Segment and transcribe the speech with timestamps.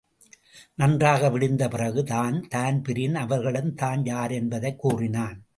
[0.75, 5.43] நன்றாக விடிந்த பிறகு தான்தான்பிரீன் அவர்களிடம் தான் யாரென்பதைக் கூறினான்.